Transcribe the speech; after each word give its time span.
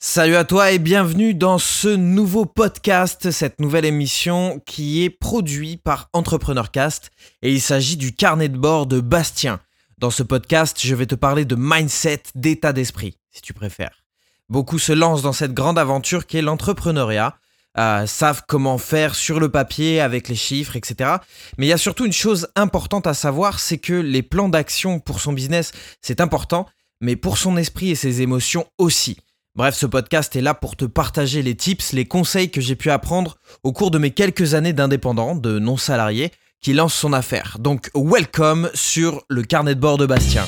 Salut 0.00 0.36
à 0.36 0.44
toi 0.44 0.70
et 0.70 0.78
bienvenue 0.78 1.34
dans 1.34 1.58
ce 1.58 1.88
nouveau 1.88 2.46
podcast, 2.46 3.32
cette 3.32 3.60
nouvelle 3.60 3.84
émission 3.84 4.62
qui 4.64 5.02
est 5.02 5.10
produite 5.10 5.82
par 5.82 6.08
Entrepreneurcast 6.12 7.10
et 7.42 7.52
il 7.52 7.60
s'agit 7.60 7.96
du 7.96 8.14
carnet 8.14 8.48
de 8.48 8.56
bord 8.56 8.86
de 8.86 9.00
Bastien. 9.00 9.58
Dans 9.98 10.12
ce 10.12 10.22
podcast, 10.22 10.78
je 10.80 10.94
vais 10.94 11.06
te 11.06 11.16
parler 11.16 11.44
de 11.44 11.56
mindset, 11.58 12.22
d'état 12.36 12.72
d'esprit, 12.72 13.18
si 13.32 13.42
tu 13.42 13.52
préfères. 13.52 14.04
Beaucoup 14.48 14.78
se 14.78 14.92
lancent 14.92 15.22
dans 15.22 15.32
cette 15.32 15.52
grande 15.52 15.80
aventure 15.80 16.26
qu'est 16.26 16.42
l'entrepreneuriat, 16.42 17.36
euh, 17.76 18.06
savent 18.06 18.44
comment 18.46 18.78
faire 18.78 19.16
sur 19.16 19.40
le 19.40 19.48
papier 19.48 20.00
avec 20.00 20.28
les 20.28 20.36
chiffres, 20.36 20.76
etc. 20.76 21.16
Mais 21.58 21.66
il 21.66 21.70
y 21.70 21.72
a 21.72 21.76
surtout 21.76 22.06
une 22.06 22.12
chose 22.12 22.46
importante 22.54 23.08
à 23.08 23.14
savoir, 23.14 23.58
c'est 23.58 23.78
que 23.78 23.94
les 23.94 24.22
plans 24.22 24.48
d'action 24.48 25.00
pour 25.00 25.18
son 25.18 25.32
business, 25.32 25.72
c'est 26.02 26.20
important, 26.20 26.68
mais 27.00 27.16
pour 27.16 27.36
son 27.36 27.56
esprit 27.56 27.90
et 27.90 27.96
ses 27.96 28.22
émotions 28.22 28.64
aussi. 28.78 29.18
Bref, 29.58 29.74
ce 29.74 29.86
podcast 29.86 30.36
est 30.36 30.40
là 30.40 30.54
pour 30.54 30.76
te 30.76 30.84
partager 30.84 31.42
les 31.42 31.56
tips, 31.56 31.92
les 31.92 32.04
conseils 32.04 32.48
que 32.48 32.60
j'ai 32.60 32.76
pu 32.76 32.92
apprendre 32.92 33.38
au 33.64 33.72
cours 33.72 33.90
de 33.90 33.98
mes 33.98 34.12
quelques 34.12 34.54
années 34.54 34.72
d'indépendant, 34.72 35.34
de 35.34 35.58
non-salarié, 35.58 36.30
qui 36.60 36.74
lance 36.74 36.94
son 36.94 37.12
affaire. 37.12 37.56
Donc, 37.58 37.90
welcome 37.92 38.70
sur 38.72 39.24
le 39.28 39.42
carnet 39.42 39.74
de 39.74 39.80
bord 39.80 39.98
de 39.98 40.06
Bastien. 40.06 40.46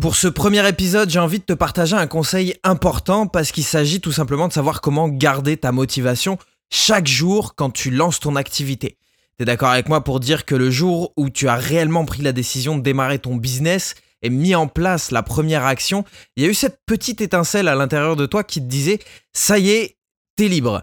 Pour 0.00 0.16
ce 0.16 0.26
premier 0.26 0.68
épisode, 0.68 1.10
j'ai 1.10 1.20
envie 1.20 1.38
de 1.38 1.44
te 1.44 1.52
partager 1.52 1.94
un 1.94 2.08
conseil 2.08 2.56
important 2.64 3.28
parce 3.28 3.52
qu'il 3.52 3.62
s'agit 3.62 4.00
tout 4.00 4.10
simplement 4.10 4.48
de 4.48 4.52
savoir 4.52 4.80
comment 4.80 5.08
garder 5.08 5.58
ta 5.58 5.70
motivation 5.70 6.38
chaque 6.70 7.06
jour 7.06 7.54
quand 7.54 7.70
tu 7.70 7.92
lances 7.92 8.18
ton 8.18 8.34
activité. 8.34 8.96
T'es 9.38 9.44
d'accord 9.44 9.70
avec 9.70 9.88
moi 9.88 10.02
pour 10.02 10.18
dire 10.18 10.44
que 10.44 10.56
le 10.56 10.72
jour 10.72 11.12
où 11.16 11.30
tu 11.30 11.46
as 11.46 11.54
réellement 11.54 12.04
pris 12.04 12.22
la 12.22 12.32
décision 12.32 12.76
de 12.76 12.82
démarrer 12.82 13.20
ton 13.20 13.36
business, 13.36 13.94
et 14.22 14.30
mis 14.30 14.54
en 14.54 14.66
place 14.66 15.10
la 15.10 15.22
première 15.22 15.64
action, 15.64 16.04
il 16.36 16.42
y 16.42 16.46
a 16.46 16.50
eu 16.50 16.54
cette 16.54 16.80
petite 16.86 17.20
étincelle 17.20 17.68
à 17.68 17.74
l'intérieur 17.74 18.16
de 18.16 18.26
toi 18.26 18.44
qui 18.44 18.60
te 18.60 18.66
disait 18.66 19.00
ça 19.32 19.58
y 19.58 19.70
est, 19.70 19.96
t'es 20.36 20.48
libre. 20.48 20.82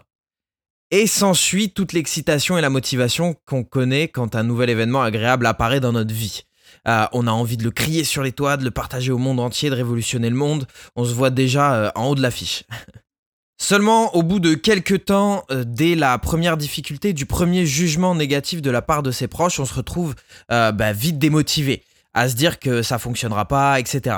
Et 0.89 1.05
s'ensuit 1.05 1.71
toute 1.71 1.91
l'excitation 1.91 2.57
et 2.57 2.61
la 2.61 2.69
motivation 2.69 3.35
qu'on 3.45 3.63
connaît 3.63 4.07
quand 4.07 4.35
un 4.35 4.43
nouvel 4.43 4.69
événement 4.69 5.01
agréable 5.01 5.45
apparaît 5.45 5.81
dans 5.81 5.91
notre 5.91 6.13
vie. 6.13 6.43
Euh, 6.87 7.05
on 7.11 7.27
a 7.27 7.31
envie 7.31 7.57
de 7.57 7.63
le 7.63 7.71
crier 7.71 8.03
sur 8.03 8.23
les 8.23 8.31
toits, 8.31 8.57
de 8.57 8.63
le 8.63 8.71
partager 8.71 9.11
au 9.11 9.17
monde 9.17 9.39
entier, 9.39 9.69
de 9.69 9.75
révolutionner 9.75 10.29
le 10.29 10.35
monde. 10.35 10.65
On 10.95 11.03
se 11.03 11.13
voit 11.13 11.29
déjà 11.29 11.73
euh, 11.73 11.91
en 11.95 12.07
haut 12.07 12.15
de 12.15 12.21
l'affiche. 12.21 12.63
Seulement, 13.59 14.15
au 14.15 14.23
bout 14.23 14.39
de 14.39 14.53
quelques 14.53 15.05
temps, 15.05 15.43
euh, 15.51 15.63
dès 15.65 15.95
la 15.95 16.17
première 16.19 16.55
difficulté, 16.55 17.11
du 17.11 17.25
premier 17.25 17.65
jugement 17.65 18.15
négatif 18.15 18.61
de 18.61 18.71
la 18.71 18.81
part 18.81 19.03
de 19.03 19.11
ses 19.11 19.27
proches, 19.27 19.59
on 19.59 19.65
se 19.65 19.73
retrouve 19.73 20.15
bah, 20.49 20.93
vite 20.93 21.19
démotivé 21.19 21.83
à 22.17 22.27
se 22.29 22.33
dire 22.33 22.57
que 22.57 22.81
ça 22.81 22.97
fonctionnera 22.97 23.45
pas, 23.47 23.79
etc. 23.79 24.15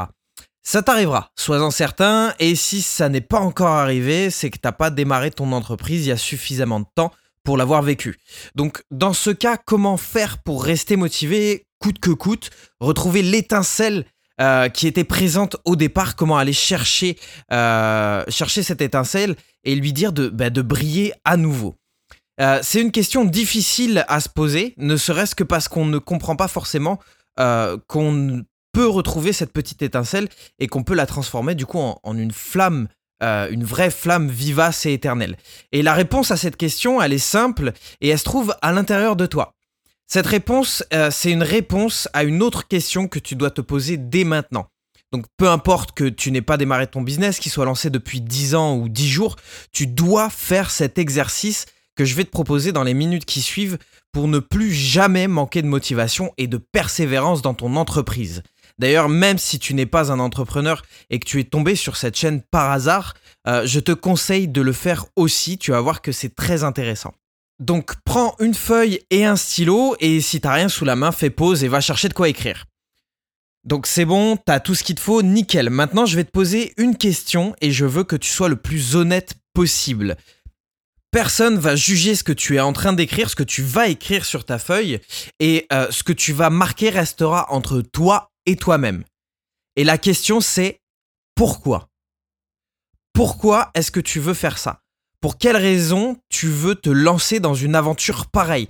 Ça 0.64 0.82
t'arrivera, 0.82 1.32
sois-en 1.38 1.70
certain, 1.70 2.34
et 2.40 2.56
si 2.56 2.82
ça 2.82 3.10
n'est 3.10 3.20
pas 3.20 3.40
encore 3.40 3.68
arrivé, 3.68 4.30
c'est 4.30 4.50
que 4.50 4.58
t'as 4.58 4.72
pas 4.72 4.90
démarré 4.90 5.32
ton 5.32 5.52
entreprise 5.52 6.06
il 6.06 6.10
y 6.10 6.12
a 6.14 6.18
suffisamment 6.18 6.80
de 6.80 6.86
temps 6.96 7.12
pour 7.44 7.58
l'avoir 7.58 7.82
vécu. 7.82 8.18
Donc 8.56 8.84
dans 8.90 9.12
ce 9.12 9.32
cas, 9.32 9.58
comment 9.58 9.98
faire 9.98 10.38
pour 10.38 10.64
rester 10.64 10.96
motivé 10.96 11.66
coûte 11.80 12.00
que 12.00 12.12
coûte, 12.12 12.52
retrouver 12.80 13.22
l'étincelle 13.22 14.06
euh, 14.40 14.70
qui 14.70 14.88
était 14.88 15.04
présente 15.04 15.58
au 15.66 15.76
départ, 15.76 16.16
comment 16.16 16.38
aller 16.38 16.54
chercher, 16.54 17.18
euh, 17.52 18.24
chercher 18.30 18.64
cette 18.64 18.82
étincelle 18.82 19.36
et 19.66 19.76
lui 19.76 19.92
dire 19.92 20.14
de, 20.14 20.30
bah, 20.30 20.50
briller 20.50 21.12
à 21.26 21.36
nouveau? 21.36 21.76
Euh, 22.40 22.60
c'est 22.64 22.82
une 22.82 22.92
question 22.92 23.26
difficile 23.26 24.06
à 24.08 24.22
se 24.22 24.30
poser, 24.30 24.74
ne 24.78 24.96
serait-ce 24.96 25.36
que 25.36 25.44
parce 25.44 25.68
qu'on 25.68 25.86
ne 25.86 25.98
comprend 25.98 26.38
pas 26.38 26.48
forcément 26.48 26.98
euh, 27.40 27.78
qu'on 27.88 28.44
peut 28.72 28.88
retrouver 28.88 29.34
cette 29.34 29.54
petite 29.54 29.82
étincelle 29.82 30.28
et 30.60 30.68
qu'on 30.68 30.84
peut 30.84 30.94
la 30.94 31.06
transformer 31.06 31.56
du 31.56 31.66
coup 31.66 31.80
en, 31.80 32.18
une 32.18 32.32
flamme, 32.32 32.88
euh, 33.24 33.50
une 33.50 33.64
vraie 33.64 33.92
flamme 33.92 34.30
vivace 34.30 34.86
et 34.86 34.94
éternelle. 34.94 35.38
Et 35.72 35.82
la 35.82 35.94
réponse 35.94 36.32
à 36.32 36.38
cette 36.38 36.58
question, 36.58 37.02
elle 37.02 37.14
est 37.14 37.18
simple 37.18 37.74
et 38.02 38.10
elle 38.10 38.20
se 38.20 38.24
trouve 38.24 38.56
à 38.62 38.72
l'intérieur 38.72 39.16
de 39.16 39.26
toi. 39.26 39.56
Cette 40.08 40.28
réponse, 40.28 40.84
euh, 40.94 41.12
c'est 41.12 41.32
une 41.32 41.44
réponse 41.44 42.10
à 42.14 42.24
une 42.24 42.42
autre 42.42 42.68
question 42.68 43.08
que 43.08 43.20
tu 43.20 43.36
dois 43.36 43.52
te 43.52 43.62
poser 43.62 43.98
dès 43.98 44.24
maintenant. 44.24 44.68
Donc 45.12 45.26
peu 45.38 45.50
importe 45.50 45.94
que 45.94 46.10
tu 46.10 46.32
n'aies 46.32 46.42
pas 46.42 46.58
démarré 46.58 46.88
ton 46.88 47.02
business, 47.02 47.40
qu'il 47.40 47.52
soit 47.52 47.66
lancé 47.66 47.90
depuis 47.90 48.22
10 48.22 48.56
ans 48.56 48.76
ou 48.76 48.90
10 48.90 49.10
jours, 49.10 49.36
tu 49.72 49.88
dois 49.88 50.30
faire 50.30 50.70
cet 50.70 50.98
exercice 50.98 51.66
que 52.00 52.06
je 52.06 52.16
vais 52.16 52.24
te 52.24 52.30
proposer 52.30 52.72
dans 52.72 52.84
les 52.84 52.94
minutes 52.94 53.26
qui 53.26 53.42
suivent 53.42 53.78
pour 54.14 54.30
ne 54.30 54.40
plus 54.40 54.72
jamais 54.72 55.28
manquer 55.28 55.62
de 55.62 55.68
motivation 55.68 56.32
et 56.38 56.48
de 56.48 56.56
persévérance 56.56 57.42
dans 57.42 57.54
ton 57.54 57.76
entreprise. 57.76 58.42
D'ailleurs, 58.78 59.10
même 59.10 59.38
si 59.38 59.60
tu 59.60 59.74
n'es 59.74 59.86
pas 59.86 60.10
un 60.10 60.20
entrepreneur 60.20 60.82
et 61.10 61.20
que 61.20 61.26
tu 61.26 61.42
es 61.42 61.44
tombé 61.44 61.76
sur 61.76 61.98
cette 61.98 62.16
chaîne 62.16 62.42
par 62.42 62.72
hasard, 62.72 63.16
euh, 63.50 63.64
je 63.66 63.82
te 63.82 63.92
conseille 63.92 64.48
de 64.48 64.62
le 64.62 64.72
faire 64.72 65.08
aussi, 65.18 65.58
tu 65.58 65.72
vas 65.72 65.82
voir 65.82 66.02
que 66.02 66.14
c'est 66.14 66.34
très 66.34 66.64
intéressant. 66.64 67.14
Donc 67.60 67.96
prends 68.06 68.34
une 68.40 68.54
feuille 68.54 69.02
et 69.10 69.26
un 69.26 69.36
stylo 69.36 69.98
et 70.00 70.22
si 70.22 70.40
t'as 70.40 70.54
rien 70.54 70.70
sous 70.70 70.86
la 70.86 70.96
main, 70.96 71.12
fais 71.12 71.30
pause 71.30 71.66
et 71.66 71.68
va 71.68 71.82
chercher 71.82 72.08
de 72.08 72.14
quoi 72.14 72.30
écrire. 72.30 72.64
Donc 73.66 73.88
c'est 73.88 74.06
bon, 74.06 74.38
t'as 74.38 74.62
tout 74.62 74.74
ce 74.74 74.86
qu'il 74.86 74.96
te 74.96 75.02
faut, 75.02 75.22
nickel. 75.22 75.70
Maintenant 75.70 76.06
je 76.06 76.16
vais 76.16 76.24
te 76.24 76.32
poser 76.32 76.72
une 76.78 76.96
question 76.96 77.58
et 77.60 77.72
je 77.72 77.84
veux 77.84 78.06
que 78.06 78.16
tu 78.16 78.30
sois 78.30 78.48
le 78.48 78.56
plus 78.56 78.96
honnête 78.96 79.36
possible. 79.54 80.16
Personne 81.12 81.58
va 81.58 81.76
juger 81.76 82.14
ce 82.14 82.24
que 82.24 82.32
tu 82.32 82.56
es 82.56 82.60
en 82.60 82.72
train 82.72 82.94
d'écrire, 82.94 83.30
ce 83.30 83.36
que 83.36 83.44
tu 83.44 83.64
vas 83.64 83.88
écrire 83.88 84.26
sur 84.26 84.46
ta 84.46 84.60
feuille, 84.60 85.00
et 85.40 85.66
euh, 85.74 85.90
ce 85.90 86.04
que 86.04 86.14
tu 86.14 86.34
vas 86.34 86.52
marquer 86.52 86.92
restera 86.92 87.52
entre 87.52 87.82
toi 87.82 88.32
et 88.46 88.56
toi-même. 88.56 89.04
Et 89.76 89.84
la 89.84 89.98
question 89.98 90.40
c'est 90.40 90.82
pourquoi? 91.34 91.90
Pourquoi 93.14 93.72
est-ce 93.74 93.92
que 93.92 94.00
tu 94.00 94.20
veux 94.20 94.36
faire 94.36 94.58
ça? 94.58 94.82
Pour 95.20 95.38
quelle 95.38 95.58
raison 95.58 96.18
tu 96.30 96.48
veux 96.48 96.76
te 96.76 96.90
lancer 96.90 97.40
dans 97.40 97.56
une 97.56 97.76
aventure 97.76 98.28
pareille? 98.28 98.68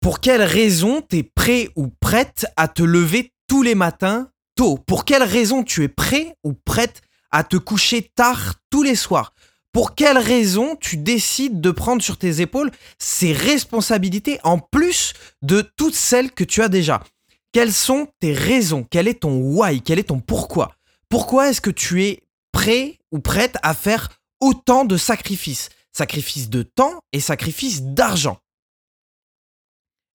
Pour 0.00 0.20
quelle 0.20 0.42
raison 0.42 1.02
tu 1.02 1.18
es 1.18 1.22
prêt 1.22 1.70
ou 1.74 1.88
prête 1.88 2.46
à 2.56 2.68
te 2.68 2.82
lever 2.82 3.32
tous 3.48 3.62
les 3.62 3.74
matins 3.74 4.30
tôt? 4.54 4.78
Pour 4.78 5.04
quelle 5.04 5.24
raison 5.24 5.64
tu 5.64 5.82
es 5.82 5.88
prêt 5.88 6.36
ou 6.44 6.52
prête 6.52 7.02
à 7.32 7.42
te 7.42 7.56
coucher 7.56 8.10
tard 8.14 8.54
tous 8.70 8.82
les 8.82 8.94
soirs? 8.94 9.32
Pour 9.76 9.94
quelle 9.94 10.16
raison 10.16 10.74
tu 10.74 10.96
décides 10.96 11.60
de 11.60 11.70
prendre 11.70 12.00
sur 12.00 12.16
tes 12.16 12.40
épaules 12.40 12.70
ces 12.98 13.34
responsabilités 13.34 14.40
en 14.42 14.58
plus 14.58 15.12
de 15.42 15.60
toutes 15.76 15.94
celles 15.94 16.32
que 16.32 16.44
tu 16.44 16.62
as 16.62 16.70
déjà? 16.70 17.04
Quelles 17.52 17.74
sont 17.74 18.08
tes 18.18 18.32
raisons? 18.32 18.86
Quel 18.90 19.06
est 19.06 19.20
ton 19.20 19.36
why? 19.36 19.82
Quel 19.82 19.98
est 19.98 20.08
ton 20.08 20.18
pourquoi? 20.18 20.74
Pourquoi 21.10 21.50
est-ce 21.50 21.60
que 21.60 21.68
tu 21.68 22.04
es 22.04 22.22
prêt 22.52 22.98
ou 23.12 23.18
prête 23.18 23.58
à 23.62 23.74
faire 23.74 24.08
autant 24.40 24.86
de 24.86 24.96
sacrifices? 24.96 25.68
Sacrifices 25.92 26.48
de 26.48 26.62
temps 26.62 27.02
et 27.12 27.20
sacrifices 27.20 27.82
d'argent. 27.82 28.38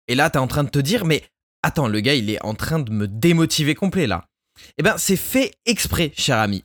Et 0.08 0.14
là, 0.14 0.30
tu 0.30 0.38
es 0.38 0.40
en 0.40 0.46
train 0.46 0.64
de 0.64 0.70
te 0.70 0.78
dire, 0.78 1.04
mais 1.04 1.22
attends, 1.62 1.86
le 1.86 2.00
gars, 2.00 2.14
il 2.14 2.30
est 2.30 2.42
en 2.42 2.54
train 2.54 2.78
de 2.78 2.90
me 2.90 3.06
démotiver 3.06 3.74
complet 3.74 4.06
là. 4.06 4.24
Eh 4.78 4.82
bien, 4.82 4.96
c'est 4.96 5.16
fait 5.16 5.52
exprès, 5.66 6.14
cher 6.16 6.38
ami. 6.38 6.64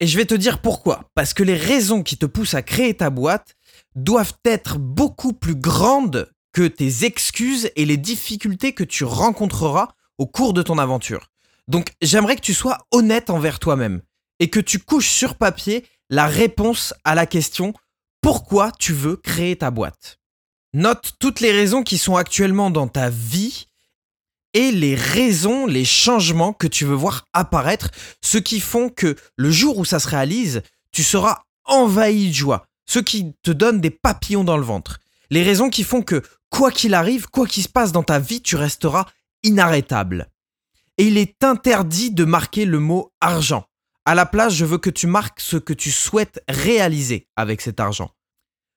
Et 0.00 0.06
je 0.06 0.16
vais 0.16 0.24
te 0.24 0.34
dire 0.34 0.60
pourquoi. 0.60 1.10
Parce 1.14 1.34
que 1.34 1.42
les 1.42 1.56
raisons 1.56 2.02
qui 2.02 2.16
te 2.16 2.26
poussent 2.26 2.54
à 2.54 2.62
créer 2.62 2.94
ta 2.94 3.10
boîte 3.10 3.56
doivent 3.94 4.34
être 4.44 4.78
beaucoup 4.78 5.32
plus 5.32 5.54
grandes 5.54 6.30
que 6.52 6.66
tes 6.66 7.04
excuses 7.04 7.70
et 7.76 7.84
les 7.84 7.96
difficultés 7.96 8.72
que 8.72 8.84
tu 8.84 9.04
rencontreras 9.04 9.88
au 10.18 10.26
cours 10.26 10.52
de 10.52 10.62
ton 10.62 10.78
aventure. 10.78 11.30
Donc 11.68 11.92
j'aimerais 12.00 12.36
que 12.36 12.40
tu 12.40 12.54
sois 12.54 12.78
honnête 12.90 13.30
envers 13.30 13.58
toi-même 13.58 14.02
et 14.38 14.50
que 14.50 14.60
tu 14.60 14.78
couches 14.78 15.10
sur 15.10 15.36
papier 15.36 15.86
la 16.10 16.26
réponse 16.26 16.94
à 17.04 17.14
la 17.14 17.26
question 17.26 17.72
pourquoi 18.20 18.72
tu 18.78 18.92
veux 18.92 19.16
créer 19.16 19.56
ta 19.56 19.70
boîte? 19.70 20.18
Note 20.72 21.12
toutes 21.18 21.40
les 21.40 21.52
raisons 21.52 21.82
qui 21.82 21.98
sont 21.98 22.16
actuellement 22.16 22.70
dans 22.70 22.88
ta 22.88 23.10
vie 23.10 23.66
et 24.54 24.70
les 24.70 24.94
raisons, 24.94 25.66
les 25.66 25.84
changements 25.84 26.52
que 26.52 26.68
tu 26.68 26.84
veux 26.84 26.94
voir 26.94 27.26
apparaître, 27.32 27.90
ce 28.22 28.38
qui 28.38 28.60
font 28.60 28.88
que 28.88 29.16
le 29.36 29.50
jour 29.50 29.78
où 29.78 29.84
ça 29.84 29.98
se 29.98 30.08
réalise, 30.08 30.62
tu 30.92 31.02
seras 31.02 31.42
envahi 31.64 32.28
de 32.28 32.34
joie, 32.34 32.66
ce 32.86 33.00
qui 33.00 33.34
te 33.42 33.50
donne 33.50 33.80
des 33.80 33.90
papillons 33.90 34.44
dans 34.44 34.56
le 34.56 34.62
ventre. 34.62 35.00
Les 35.30 35.42
raisons 35.42 35.70
qui 35.70 35.82
font 35.82 36.02
que, 36.02 36.22
quoi 36.50 36.70
qu'il 36.70 36.94
arrive, 36.94 37.28
quoi 37.28 37.46
qu'il 37.46 37.64
se 37.64 37.68
passe 37.68 37.90
dans 37.90 38.04
ta 38.04 38.20
vie, 38.20 38.40
tu 38.40 38.54
resteras 38.54 39.06
inarrêtable. 39.42 40.30
Et 40.98 41.08
il 41.08 41.18
est 41.18 41.42
interdit 41.42 42.12
de 42.12 42.24
marquer 42.24 42.64
le 42.64 42.78
mot 42.78 43.12
argent. 43.20 43.64
À 44.04 44.14
la 44.14 44.26
place, 44.26 44.54
je 44.54 44.64
veux 44.64 44.78
que 44.78 44.90
tu 44.90 45.08
marques 45.08 45.40
ce 45.40 45.56
que 45.56 45.72
tu 45.72 45.90
souhaites 45.90 46.42
réaliser 46.48 47.26
avec 47.34 47.60
cet 47.60 47.80
argent. 47.80 48.10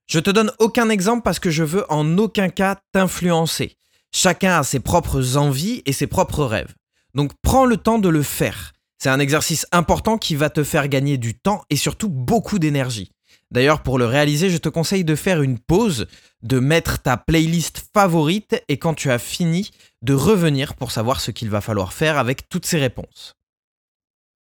Je 0.07 0.19
te 0.19 0.29
donne 0.29 0.51
aucun 0.59 0.89
exemple 0.89 1.21
parce 1.21 1.37
que 1.37 1.51
je 1.51 1.63
veux 1.63 1.85
en 1.91 2.17
aucun 2.17 2.49
cas 2.49 2.79
t'influencer. 2.93 3.76
Chacun 4.13 4.59
a 4.59 4.63
ses 4.63 4.79
propres 4.79 5.37
envies 5.37 5.81
et 5.85 5.93
ses 5.93 6.07
propres 6.07 6.43
rêves. 6.43 6.73
Donc 7.13 7.31
prends 7.41 7.65
le 7.65 7.77
temps 7.77 7.99
de 7.99 8.09
le 8.09 8.23
faire. 8.23 8.73
C'est 8.99 9.09
un 9.09 9.19
exercice 9.19 9.65
important 9.71 10.17
qui 10.17 10.35
va 10.35 10.49
te 10.49 10.63
faire 10.63 10.87
gagner 10.87 11.17
du 11.17 11.35
temps 11.35 11.63
et 11.69 11.75
surtout 11.75 12.09
beaucoup 12.09 12.59
d'énergie. 12.59 13.11
D'ailleurs, 13.51 13.81
pour 13.81 13.97
le 13.97 14.05
réaliser, 14.05 14.49
je 14.49 14.57
te 14.57 14.69
conseille 14.69 15.05
de 15.05 15.15
faire 15.15 15.41
une 15.41 15.59
pause, 15.59 16.07
de 16.43 16.59
mettre 16.59 17.01
ta 17.01 17.15
playlist 17.15 17.85
favorite 17.93 18.61
et 18.67 18.77
quand 18.77 18.93
tu 18.93 19.09
as 19.09 19.19
fini, 19.19 19.71
de 20.01 20.13
revenir 20.13 20.75
pour 20.75 20.91
savoir 20.91 21.21
ce 21.21 21.31
qu'il 21.31 21.49
va 21.49 21.61
falloir 21.61 21.93
faire 21.93 22.17
avec 22.17 22.49
toutes 22.49 22.65
ces 22.65 22.77
réponses. 22.77 23.35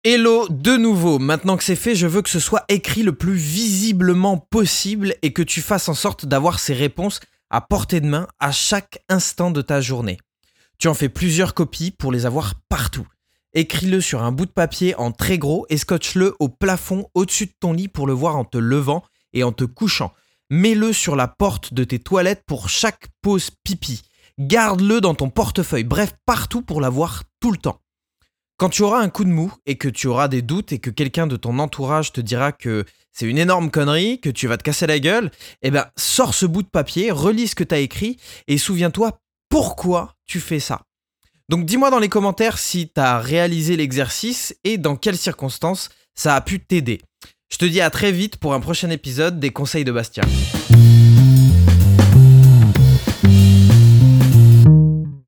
Hello 0.06 0.48
de 0.50 0.76
nouveau, 0.76 1.18
maintenant 1.18 1.56
que 1.56 1.64
c'est 1.64 1.78
fait, 1.78 1.96
je 1.96 2.08
veux 2.08 2.22
que 2.22 2.30
ce 2.30 2.40
soit 2.40 2.66
écrit 2.68 3.04
le 3.04 3.14
plus 3.14 3.36
visiblement 3.36 4.38
possible 4.38 5.16
et 5.22 5.32
que 5.32 5.42
tu 5.42 5.62
fasses 5.62 5.88
en 5.88 5.94
sorte 5.94 6.26
d'avoir 6.26 6.60
ces 6.60 6.74
réponses 6.74 7.22
à 7.54 7.62
portée 7.62 8.02
de 8.02 8.08
main 8.08 8.28
à 8.40 8.52
chaque 8.52 8.98
instant 9.10 9.52
de 9.52 9.62
ta 9.62 9.80
journée. 9.80 10.18
Tu 10.80 10.88
en 10.88 10.96
fais 10.96 11.08
plusieurs 11.08 11.54
copies 11.54 11.92
pour 11.92 12.12
les 12.12 12.26
avoir 12.26 12.56
partout. 12.68 13.08
Écris-le 13.54 14.02
sur 14.02 14.24
un 14.24 14.32
bout 14.32 14.48
de 14.48 14.52
papier 14.52 14.96
en 14.96 15.12
très 15.12 15.38
gros 15.38 15.68
et 15.70 15.78
scotche-le 15.78 16.36
au 16.40 16.50
plafond 16.50 17.06
au-dessus 17.14 17.46
de 17.46 17.54
ton 17.60 17.72
lit 17.72 17.88
pour 17.88 18.08
le 18.08 18.14
voir 18.14 18.38
en 18.38 18.44
te 18.44 18.58
levant 18.58 19.04
et 19.34 19.44
en 19.44 19.52
te 19.52 19.66
couchant. 19.66 20.14
Mets-le 20.50 20.94
sur 20.94 21.16
la 21.16 21.28
porte 21.28 21.76
de 21.76 21.84
tes 21.84 22.00
toilettes 22.00 22.42
pour 22.48 22.70
chaque 22.70 23.10
pause 23.22 23.52
pipi. 23.64 24.02
Garde-le 24.40 25.00
dans 25.00 25.14
ton 25.14 25.30
portefeuille, 25.30 25.84
bref, 25.84 26.16
partout 26.26 26.64
pour 26.64 26.82
l'avoir 26.82 27.22
tout 27.40 27.52
le 27.52 27.58
temps. 27.58 27.83
Quand 28.58 28.70
tu 28.70 28.84
auras 28.84 29.00
un 29.00 29.10
coup 29.10 29.24
de 29.24 29.30
mou 29.30 29.52
et 29.66 29.78
que 29.78 29.90
tu 29.90 30.08
auras 30.08 30.28
des 30.28 30.42
doutes 30.42 30.72
et 30.72 30.80
que 30.80 30.90
quelqu'un 30.90 31.28
de 31.28 31.36
ton 31.36 31.58
entourage 31.60 32.14
te 32.14 32.22
dira 32.22 32.52
que 32.52 32.86
c'est 33.12 33.26
une 33.26 33.38
énorme 33.38 33.72
connerie, 33.72 34.20
que 34.20 34.30
tu 34.30 34.48
vas 34.48 34.58
te 34.58 34.64
casser 34.64 34.88
la 34.88 35.00
gueule, 35.00 35.32
eh 35.62 35.72
ben 35.72 35.86
sors 35.98 36.34
ce 36.34 36.46
bout 36.46 36.64
de 36.64 36.68
papier, 36.68 37.12
relis 37.12 37.50
ce 37.50 37.56
que 37.56 37.64
tu 37.64 37.76
as 37.76 37.80
écrit 37.80 38.18
et 38.48 38.58
souviens-toi 38.58 39.20
pourquoi 39.50 40.16
tu 40.26 40.40
fais 40.40 40.60
ça. 40.60 40.82
Donc 41.50 41.66
dis-moi 41.66 41.90
dans 41.90 42.00
les 42.00 42.10
commentaires 42.10 42.58
si 42.58 42.90
tu 42.90 43.02
as 43.02 43.20
réalisé 43.20 43.76
l'exercice 43.76 44.56
et 44.64 44.78
dans 44.78 44.96
quelles 44.96 45.18
circonstances 45.18 45.90
ça 46.16 46.36
a 46.36 46.42
pu 46.42 46.60
t'aider. 46.60 47.02
Je 47.52 47.58
te 47.58 47.66
dis 47.66 47.82
à 47.82 47.90
très 47.90 48.12
vite 48.12 48.38
pour 48.38 48.54
un 48.54 48.60
prochain 48.60 48.90
épisode 48.90 49.40
des 49.40 49.52
conseils 49.52 49.84
de 49.84 49.92
Bastien. 49.92 50.24